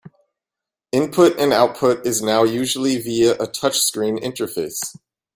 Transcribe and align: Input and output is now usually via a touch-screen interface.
Input 0.91 1.39
and 1.39 1.53
output 1.53 2.07
is 2.07 2.23
now 2.23 2.41
usually 2.43 2.99
via 2.99 3.33
a 3.39 3.45
touch-screen 3.45 4.17
interface. 4.17 4.97